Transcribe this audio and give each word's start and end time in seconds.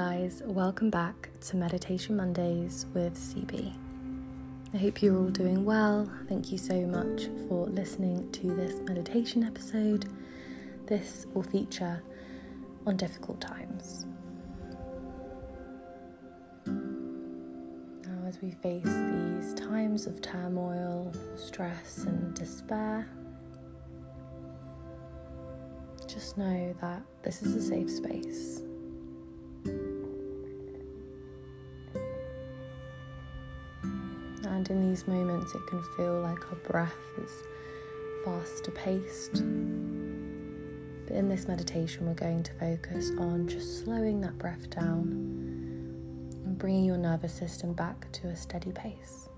guys, 0.00 0.42
welcome 0.46 0.88
back 0.88 1.28
to 1.42 1.56
Meditation 1.58 2.16
Mondays 2.16 2.86
with 2.94 3.14
CB. 3.18 3.70
I 4.72 4.78
hope 4.78 5.02
you're 5.02 5.14
all 5.14 5.28
doing 5.28 5.66
well. 5.66 6.10
Thank 6.26 6.50
you 6.50 6.56
so 6.56 6.86
much 6.86 7.28
for 7.46 7.66
listening 7.66 8.32
to 8.32 8.54
this 8.54 8.80
meditation 8.88 9.44
episode. 9.44 10.08
This 10.86 11.26
will 11.34 11.42
feature 11.42 12.02
on 12.86 12.96
difficult 12.96 13.42
times. 13.42 14.06
Now, 16.64 18.26
as 18.26 18.40
we 18.40 18.52
face 18.52 18.84
these 18.84 19.52
times 19.52 20.06
of 20.06 20.22
turmoil, 20.22 21.12
stress, 21.36 22.04
and 22.04 22.32
despair, 22.32 23.06
just 26.06 26.38
know 26.38 26.74
that 26.80 27.02
this 27.22 27.42
is 27.42 27.54
a 27.54 27.60
safe 27.60 27.90
space 27.90 28.62
And 34.60 34.68
in 34.68 34.90
these 34.90 35.08
moments, 35.08 35.54
it 35.54 35.66
can 35.66 35.82
feel 35.96 36.20
like 36.20 36.52
our 36.52 36.58
breath 36.58 36.92
is 37.16 37.30
faster 38.26 38.70
paced. 38.70 39.32
But 41.06 41.16
in 41.16 41.30
this 41.30 41.48
meditation, 41.48 42.06
we're 42.06 42.12
going 42.12 42.42
to 42.42 42.52
focus 42.52 43.10
on 43.18 43.48
just 43.48 43.82
slowing 43.82 44.20
that 44.20 44.36
breath 44.36 44.68
down 44.68 45.06
and 46.44 46.58
bringing 46.58 46.84
your 46.84 46.98
nervous 46.98 47.32
system 47.32 47.72
back 47.72 48.12
to 48.12 48.28
a 48.28 48.36
steady 48.36 48.70
pace. 48.72 49.30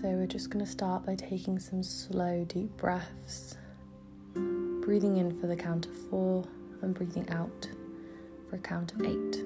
So, 0.00 0.10
we're 0.10 0.28
just 0.28 0.50
going 0.50 0.64
to 0.64 0.70
start 0.70 1.04
by 1.04 1.16
taking 1.16 1.58
some 1.58 1.82
slow, 1.82 2.44
deep 2.44 2.76
breaths, 2.76 3.56
breathing 4.34 5.16
in 5.16 5.36
for 5.40 5.48
the 5.48 5.56
count 5.56 5.86
of 5.86 5.92
four 6.08 6.44
and 6.82 6.94
breathing 6.94 7.28
out 7.30 7.68
for 8.54 8.58
a 8.58 8.62
count 8.62 8.92
of 8.92 9.02
eight. 9.02 9.44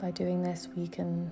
By 0.00 0.10
doing 0.10 0.42
this, 0.42 0.68
we 0.76 0.86
can 0.86 1.30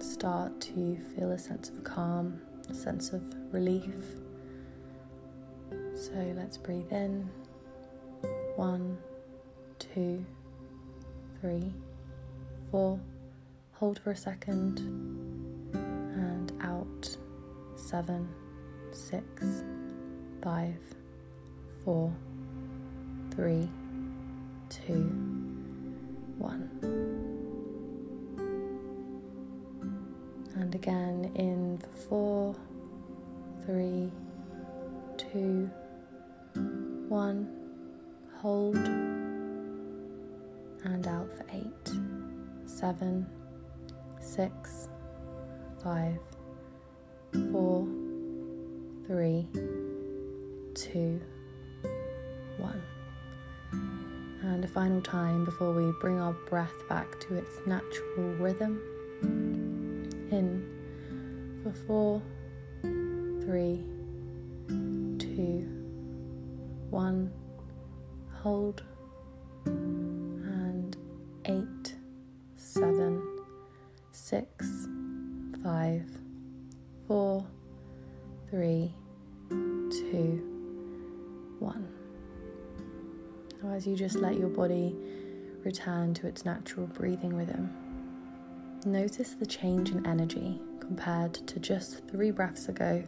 start 0.00 0.60
to 0.60 0.96
feel 1.14 1.32
a 1.32 1.38
sense 1.38 1.70
of 1.70 1.82
calm, 1.82 2.40
a 2.68 2.74
sense 2.74 3.12
of 3.12 3.22
relief. 3.52 3.94
So 5.94 6.12
let's 6.36 6.56
breathe 6.56 6.92
in 6.92 7.28
one, 8.54 8.96
two, 9.80 10.24
three, 11.40 11.72
four. 12.70 13.00
Hold 13.72 13.98
for 13.98 14.12
a 14.12 14.16
second 14.16 14.78
and 15.74 16.52
out 16.60 17.16
seven, 17.76 18.28
six, 18.92 19.64
five, 20.42 20.78
four 21.84 22.14
three, 23.36 23.68
two, 24.70 25.04
one. 26.38 26.70
And 30.54 30.74
again 30.74 31.30
in 31.34 31.78
for 31.78 31.92
four, 32.08 32.56
three, 33.66 34.10
two, 35.18 35.70
one. 37.08 37.46
Hold 38.40 38.76
and 40.84 41.06
out 41.06 41.28
for 41.36 41.44
eight, 41.52 41.90
seven, 42.64 43.26
six, 44.20 44.88
five, 45.82 46.18
four, 47.52 47.86
three, 49.06 49.46
two, 50.74 51.20
one. 52.56 52.82
And 53.72 54.64
a 54.64 54.68
final 54.68 55.00
time 55.00 55.44
before 55.44 55.72
we 55.72 55.92
bring 56.00 56.20
our 56.20 56.32
breath 56.32 56.88
back 56.88 57.18
to 57.20 57.34
its 57.34 57.58
natural 57.66 58.34
rhythm. 58.38 58.80
In 60.30 60.76
for 61.62 61.72
four, 61.86 62.22
three, 63.44 63.84
two, 65.18 65.66
one. 66.90 67.32
Hold. 68.42 68.82
And 69.64 70.96
eight, 71.46 71.94
seven, 72.56 73.20
six, 74.12 74.86
five, 75.64 76.08
four, 77.08 77.44
three, 78.48 78.94
two, 79.50 80.40
one 81.58 81.95
as 83.72 83.86
you 83.86 83.96
just 83.96 84.16
let 84.16 84.38
your 84.38 84.48
body 84.48 84.94
return 85.64 86.14
to 86.14 86.26
its 86.26 86.44
natural 86.44 86.86
breathing 86.86 87.34
rhythm. 87.34 87.70
Notice 88.84 89.34
the 89.34 89.46
change 89.46 89.90
in 89.90 90.06
energy 90.06 90.60
compared 90.80 91.34
to 91.34 91.58
just 91.58 92.06
three 92.08 92.30
breaths 92.30 92.68
ago 92.68 93.02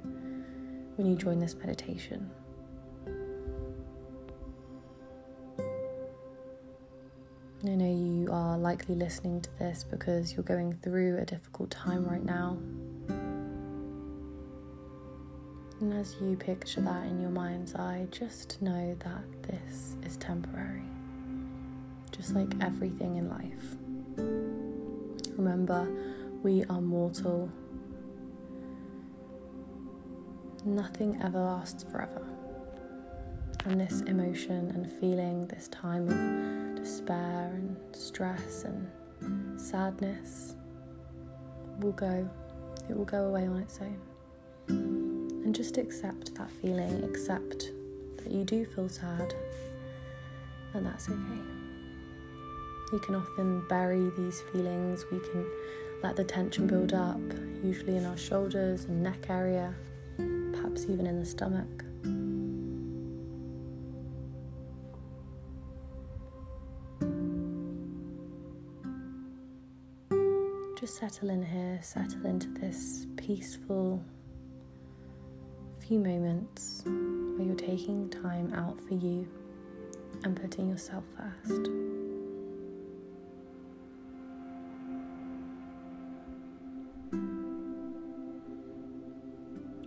when 0.96 1.06
you 1.06 1.14
joined 1.14 1.40
this 1.40 1.54
meditation. 1.54 2.30
I 7.64 7.74
know 7.74 7.86
you 7.86 8.28
are 8.32 8.56
likely 8.56 8.94
listening 8.94 9.40
to 9.42 9.58
this 9.58 9.84
because 9.84 10.32
you're 10.32 10.44
going 10.44 10.74
through 10.74 11.18
a 11.18 11.24
difficult 11.24 11.70
time 11.70 12.04
right 12.04 12.24
now. 12.24 12.56
And 15.80 15.92
as 15.92 16.16
you 16.20 16.36
picture 16.36 16.80
that 16.80 17.06
in 17.06 17.20
your 17.20 17.30
mind's 17.30 17.76
eye, 17.76 18.08
just 18.10 18.60
know 18.60 18.96
that 18.98 19.42
this 19.44 19.94
is 20.04 20.16
temporary, 20.16 20.82
just 22.10 22.34
like 22.34 22.48
everything 22.60 23.16
in 23.16 23.30
life. 23.30 23.76
Remember, 25.36 25.88
we 26.42 26.64
are 26.64 26.80
mortal. 26.80 27.48
Nothing 30.64 31.20
ever 31.22 31.38
lasts 31.38 31.84
forever. 31.84 32.26
And 33.64 33.80
this 33.80 34.00
emotion 34.00 34.70
and 34.74 34.90
feeling, 34.90 35.46
this 35.46 35.68
time 35.68 36.08
of 36.08 36.74
despair 36.82 37.52
and 37.54 37.76
stress 37.94 38.64
and 38.64 39.60
sadness, 39.60 40.56
will 41.78 41.92
go. 41.92 42.28
It 42.90 42.96
will 42.96 43.04
go 43.04 43.26
away 43.26 43.46
on 43.46 43.58
its 43.58 43.78
own 43.80 45.07
and 45.44 45.54
just 45.54 45.78
accept 45.78 46.34
that 46.34 46.50
feeling, 46.50 47.02
accept 47.04 47.70
that 48.18 48.30
you 48.30 48.44
do 48.44 48.64
feel 48.64 48.88
sad, 48.88 49.34
and 50.74 50.84
that's 50.84 51.08
okay. 51.08 51.40
We 52.92 52.98
can 53.00 53.14
often 53.14 53.66
bury 53.68 54.10
these 54.16 54.40
feelings, 54.52 55.04
we 55.10 55.20
can 55.20 55.46
let 56.02 56.16
the 56.16 56.24
tension 56.24 56.66
build 56.66 56.92
up, 56.92 57.20
usually 57.62 57.96
in 57.96 58.04
our 58.04 58.16
shoulders 58.16 58.84
and 58.84 59.02
neck 59.02 59.26
area, 59.28 59.74
perhaps 60.52 60.84
even 60.84 61.06
in 61.06 61.18
the 61.18 61.26
stomach. 61.26 61.84
Just 70.78 70.96
settle 70.98 71.30
in 71.30 71.42
here, 71.44 71.80
settle 71.82 72.24
into 72.26 72.48
this 72.50 73.06
peaceful, 73.16 74.00
few 75.88 75.98
moments 75.98 76.82
where 76.84 77.46
you're 77.46 77.54
taking 77.54 78.10
time 78.10 78.52
out 78.52 78.78
for 78.86 78.92
you 78.92 79.26
and 80.22 80.38
putting 80.38 80.68
yourself 80.68 81.02
first. 81.16 81.70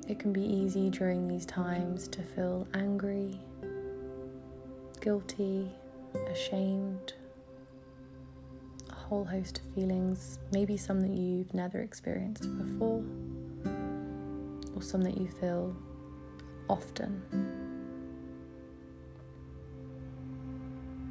It 0.10 0.18
can 0.18 0.34
be 0.34 0.42
easy 0.42 0.90
during 0.90 1.28
these 1.28 1.46
times 1.46 2.08
to 2.08 2.24
feel 2.24 2.68
angry, 2.74 3.40
guilty, 5.02 5.70
ashamed, 6.32 7.14
a 8.90 8.96
whole 8.96 9.24
host 9.24 9.60
of 9.60 9.76
feelings, 9.76 10.40
maybe 10.52 10.78
some 10.78 11.00
that 11.02 11.12
you've 11.12 11.54
never 11.54 11.80
experienced 11.80 12.48
before, 12.58 13.04
or 14.76 14.82
some 14.82 15.02
that 15.04 15.20
you 15.20 15.28
feel 15.28 15.76
often. 16.72 17.22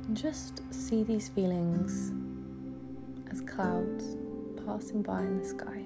And 0.06 0.16
just 0.16 0.62
see 0.72 1.02
these 1.02 1.28
feelings 1.28 2.12
as 3.30 3.42
clouds 3.42 4.16
passing 4.66 5.02
by 5.02 5.20
in 5.20 5.38
the 5.38 5.44
sky. 5.44 5.84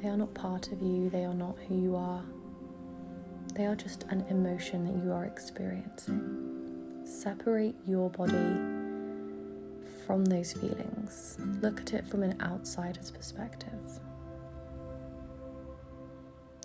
They 0.00 0.08
are 0.08 0.16
not 0.16 0.32
part 0.34 0.72
of 0.72 0.80
you, 0.82 1.10
they 1.10 1.24
are 1.24 1.34
not 1.34 1.56
who 1.68 1.80
you 1.80 1.94
are. 1.94 2.24
They 3.54 3.66
are 3.66 3.76
just 3.76 4.04
an 4.04 4.24
emotion 4.30 4.86
that 4.86 5.04
you 5.04 5.12
are 5.12 5.26
experiencing. 5.26 7.02
Separate 7.04 7.74
your 7.86 8.08
body 8.08 8.56
from 10.06 10.24
those 10.24 10.54
feelings. 10.54 11.36
Look 11.60 11.80
at 11.80 11.92
it 11.92 12.08
from 12.08 12.22
an 12.22 12.40
outsider's 12.40 13.10
perspective. 13.10 14.00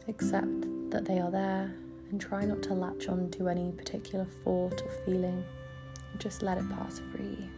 Accept 0.08 0.66
that 0.90 1.06
they 1.06 1.20
are 1.20 1.32
there 1.32 1.74
and 2.10 2.20
try 2.22 2.46
not 2.46 2.62
to 2.64 2.74
latch 2.74 3.08
on 3.08 3.30
to 3.32 3.50
any 3.50 3.72
particular 3.72 4.26
thought 4.44 4.82
or 4.82 4.92
feeling. 5.06 5.44
Just 6.20 6.42
let 6.42 6.58
it 6.58 6.70
pass 6.70 7.02
free. 7.12 7.50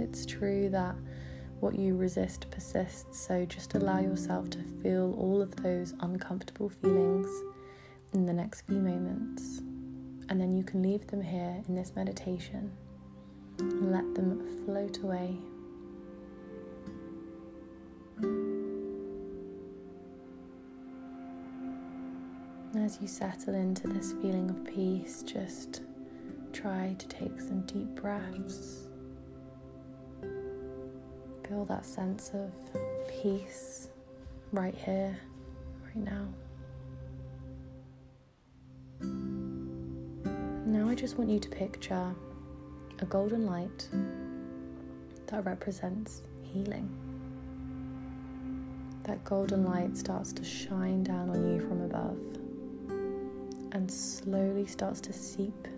It's 0.00 0.24
true 0.24 0.70
that 0.70 0.96
what 1.60 1.78
you 1.78 1.96
resist 1.96 2.50
persists, 2.50 3.20
so 3.20 3.44
just 3.44 3.74
allow 3.74 3.98
yourself 4.00 4.48
to 4.50 4.58
feel 4.82 5.14
all 5.18 5.42
of 5.42 5.54
those 5.56 5.92
uncomfortable 6.00 6.68
feelings 6.70 7.28
in 8.14 8.24
the 8.24 8.32
next 8.32 8.62
few 8.62 8.78
moments, 8.78 9.60
and 10.28 10.40
then 10.40 10.52
you 10.52 10.62
can 10.62 10.82
leave 10.82 11.06
them 11.06 11.22
here 11.22 11.62
in 11.68 11.74
this 11.74 11.92
meditation 11.96 12.70
and 13.58 13.90
let 13.90 14.14
them 14.14 14.64
float 14.64 14.98
away. 14.98 15.36
As 22.76 22.98
you 23.00 23.08
settle 23.08 23.54
into 23.54 23.88
this 23.88 24.12
feeling 24.12 24.50
of 24.50 24.64
peace, 24.64 25.22
just 25.22 25.82
try 26.52 26.94
to 26.98 27.08
take 27.08 27.40
some 27.40 27.62
deep 27.62 27.88
breaths. 27.94 28.86
Feel 31.46 31.64
that 31.64 31.86
sense 31.86 32.30
of 32.34 32.50
peace 33.22 33.88
right 34.52 34.74
here, 34.74 35.18
right 35.84 35.96
now. 35.96 36.28
Just 40.98 41.16
want 41.16 41.30
you 41.30 41.38
to 41.38 41.48
picture 41.48 42.12
a 42.98 43.04
golden 43.04 43.46
light 43.46 43.88
that 45.28 45.44
represents 45.44 46.22
healing. 46.42 46.90
That 49.04 49.22
golden 49.24 49.64
light 49.64 49.96
starts 49.96 50.32
to 50.32 50.42
shine 50.42 51.04
down 51.04 51.30
on 51.30 51.54
you 51.54 51.60
from 51.60 51.82
above 51.82 52.18
and 53.70 53.88
slowly 53.88 54.66
starts 54.66 55.00
to 55.02 55.12
seep 55.12 55.68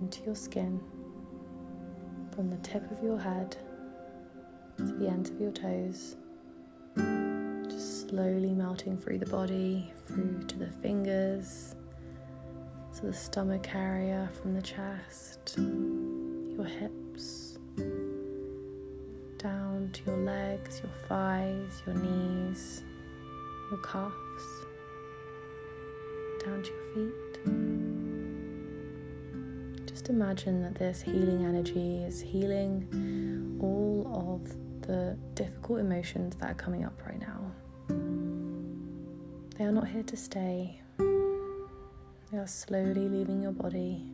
into 0.00 0.22
your 0.22 0.36
skin 0.36 0.80
from 2.32 2.48
the 2.48 2.56
tip 2.58 2.88
of 2.92 3.02
your 3.02 3.18
head 3.18 3.56
to 4.76 4.84
the 4.84 5.08
ends 5.08 5.30
of 5.30 5.40
your 5.40 5.50
toes, 5.50 6.14
just 7.68 8.08
slowly 8.08 8.52
melting 8.52 8.96
through 8.98 9.18
the 9.18 9.26
body, 9.26 9.92
through 10.06 10.44
to 10.46 10.56
the 10.56 10.70
fingers, 10.80 11.74
to 12.94 13.06
the 13.06 13.12
stomach 13.12 13.74
area 13.74 14.28
from 14.40 14.54
the 14.54 14.62
chest, 14.62 15.54
your 15.56 16.64
hips, 16.64 17.58
down 19.38 19.90
to 19.92 20.02
your 20.06 20.16
legs, 20.18 20.80
your 20.82 20.92
thighs, 21.08 21.82
your 21.86 21.94
knees, 21.94 22.82
your 23.70 23.80
calves, 23.80 24.12
down 26.44 26.62
to 26.62 26.70
your 26.70 26.84
feet. 26.94 27.38
Just 29.86 30.08
imagine 30.08 30.62
that 30.62 30.74
this 30.74 31.00
healing 31.02 31.44
energy 31.44 32.02
is 32.02 32.20
healing 32.20 32.88
all 33.62 34.06
of 34.42 34.42
the 34.86 35.16
difficult 35.34 35.80
emotions 35.80 36.34
that 36.36 36.50
are 36.50 36.54
coming 36.54 36.84
up 36.84 37.00
right 37.06 37.20
now. 37.20 37.52
They 39.56 39.64
are 39.64 39.72
not 39.72 39.88
here 39.88 40.02
to 40.02 40.16
stay, 40.16 40.79
slowly 42.50 43.08
leaving 43.08 43.42
your 43.42 43.52
body, 43.52 44.04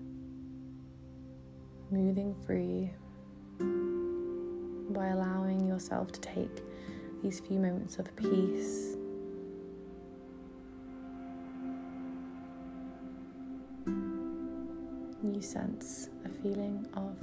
moving 1.91 2.35
free 2.47 2.91
by 4.91 5.09
allowing 5.09 5.67
yourself 5.67 6.12
to 6.12 6.21
take 6.21 6.62
these 7.23 7.41
few 7.41 7.59
moments 7.59 7.99
of 7.99 8.15
peace. 8.17 8.97
You 15.23 15.41
sense 15.41 16.11
a 16.25 16.29
feeling 16.29 16.87
of 16.94 17.17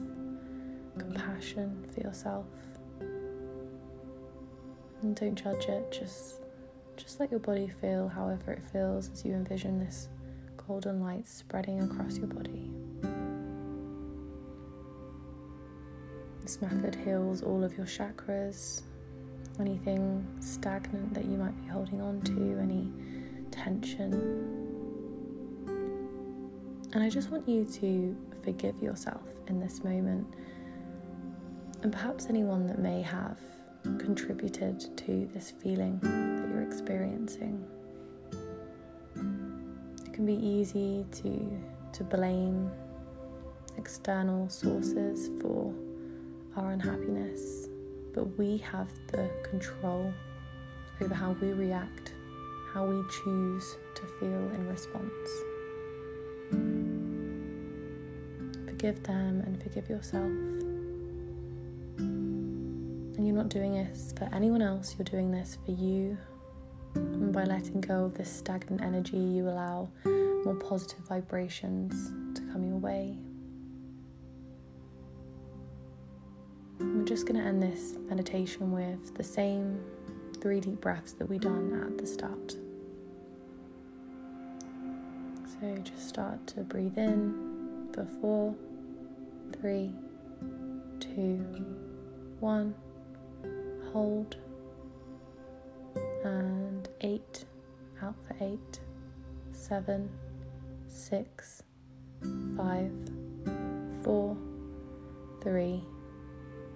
compassion 0.98 1.86
for 1.94 2.02
yourself 2.02 2.46
and 5.02 5.16
don't 5.16 5.36
judge 5.36 5.66
it 5.66 5.92
just 5.92 6.42
just 6.96 7.20
let 7.20 7.32
your 7.32 7.40
body 7.40 7.72
feel 7.82 8.08
however 8.08 8.52
it 8.52 8.62
feels 8.72 9.10
as 9.12 9.26
you 9.26 9.34
envision 9.34 9.80
this 9.80 10.10
golden 10.68 11.02
light 11.02 11.28
spreading 11.28 11.82
across 11.82 12.18
your 12.18 12.28
body. 12.28 12.72
This 16.42 16.62
method 16.62 16.96
heals 16.96 17.42
all 17.42 17.64
of 17.64 17.78
your 17.78 17.86
chakras. 17.86 18.82
Anything 19.60 20.26
stagnant 20.40 21.14
that 21.14 21.26
you 21.26 21.38
might 21.38 21.56
be 21.62 21.68
holding 21.68 22.02
on 22.02 22.22
to 22.22 22.60
any 22.62 22.92
tension. 23.52 24.14
And 26.94 27.04
i 27.04 27.10
just 27.10 27.30
want 27.30 27.48
you 27.48 27.66
to 27.66 28.16
forgive 28.44 28.82
yourself 28.82 29.22
in 29.48 29.60
this 29.60 29.84
moment. 29.84 30.28
And 31.82 31.92
perhaps 31.92 32.28
anyone 32.30 32.68
that 32.68 32.80
may 32.80 33.02
have 33.02 33.38
contributed 33.84 34.96
to 34.98 35.30
this 35.34 35.52
feeling 35.52 36.00
that 36.02 36.50
you're 36.50 36.64
experiencing. 36.64 37.53
It 40.14 40.18
can 40.18 40.26
be 40.28 40.48
easy 40.48 41.08
to, 41.24 41.60
to 41.94 42.04
blame 42.04 42.70
external 43.80 44.48
sources 44.48 45.32
for 45.42 45.74
our 46.56 46.70
unhappiness, 46.70 47.68
but 48.14 48.26
we 48.38 48.58
have 48.60 48.90
the 49.08 49.28
control 49.42 50.14
over 51.02 51.16
how 51.16 51.32
we 51.42 51.54
react, 51.54 52.14
how 52.76 52.86
we 52.86 53.02
choose 53.10 53.76
to 53.96 54.04
feel 54.20 54.52
in 54.54 54.68
response. 54.68 55.30
Forgive 58.68 59.02
them 59.02 59.42
and 59.48 59.60
forgive 59.64 59.90
yourself. 59.90 60.30
And 61.98 63.26
you're 63.26 63.36
not 63.36 63.50
doing 63.50 63.74
this 63.74 64.14
for 64.16 64.30
anyone 64.32 64.62
else, 64.62 64.96
you're 64.96 65.06
doing 65.06 65.32
this 65.32 65.58
for 65.66 65.72
you. 65.72 66.20
By 67.34 67.46
letting 67.46 67.82
go 67.82 68.06
of 68.06 68.14
this 68.14 68.32
stagnant 68.32 68.82
energy, 68.82 69.18
you 69.18 69.50
allow 69.50 69.90
more 70.06 70.56
positive 70.56 71.00
vibrations 71.08 72.12
to 72.38 72.42
come 72.52 72.64
your 72.64 72.78
way. 72.78 73.18
we're 77.04 77.04
just 77.04 77.26
going 77.26 77.40
to 77.40 77.46
end 77.46 77.62
this 77.62 77.96
meditation 78.08 78.72
with 78.72 79.14
the 79.16 79.24
same 79.24 79.78
three 80.40 80.60
deep 80.60 80.80
breaths 80.80 81.14
that 81.14 81.28
we 81.28 81.38
done 81.38 81.86
at 81.86 81.98
the 81.98 82.06
start. 82.06 82.56
So 85.48 85.78
just 85.84 86.08
start 86.08 86.46
to 86.48 86.62
breathe 86.62 86.98
in 86.98 87.90
for 87.94 88.06
four, 88.22 88.56
three, 89.60 89.92
two, 91.02 91.46
one 92.40 92.74
hold, 93.92 94.38
eight, 97.04 97.46
out 98.02 98.16
for 98.26 98.36
eight, 98.42 98.80
seven, 99.52 100.10
six, 100.88 101.64
five, 102.58 102.92
four, 104.04 104.36
three, 105.42 105.84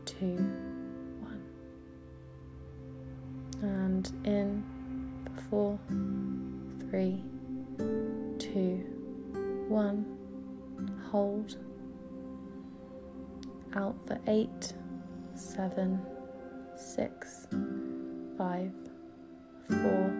two, 0.05 0.35
one, 1.21 1.43
and 3.61 4.11
in 4.25 4.63
four, 5.49 5.79
three, 6.89 7.23
two, 8.37 8.83
one, 9.67 10.05
hold, 11.09 11.57
out 13.75 13.95
for 14.05 14.19
eight, 14.27 14.73
seven 15.35 15.99
six, 16.77 17.47
five, 18.37 18.71
four, 19.69 20.13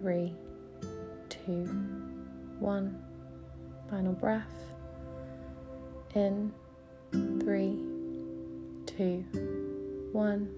three, 0.00 0.32
two, 1.28 1.64
one. 2.58 3.02
Final 3.88 4.12
breath. 4.12 4.54
In 6.14 6.52
three, 7.40 7.78
two, 8.86 9.24
one. 10.12 10.48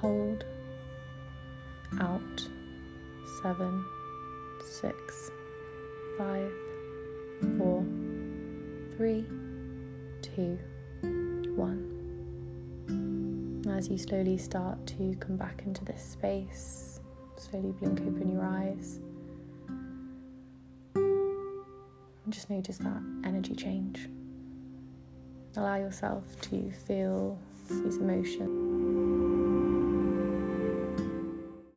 Hold. 0.00 0.44
Out. 2.00 2.48
Seven, 3.42 3.84
six, 4.80 5.30
five, 6.18 6.52
four, 7.56 7.84
three, 8.96 9.24
two, 10.20 10.58
as 13.68 13.88
you 13.88 13.98
slowly 13.98 14.38
start 14.38 14.86
to 14.86 15.14
come 15.20 15.36
back 15.36 15.62
into 15.66 15.84
this 15.84 16.02
space, 16.02 17.00
slowly 17.36 17.72
blink 17.72 18.00
open 18.00 18.32
your 18.32 18.42
eyes. 18.42 19.00
And 20.94 22.32
just 22.32 22.48
notice 22.50 22.78
that 22.78 23.02
energy 23.24 23.54
change. 23.54 24.08
Allow 25.56 25.76
yourself 25.76 26.24
to 26.42 26.70
feel 26.86 27.38
these 27.68 27.96
emotions. 27.96 28.69